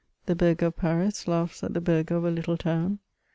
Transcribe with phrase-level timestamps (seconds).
[0.25, 2.97] The burgher of Paris laughs at the bui^her of a little town.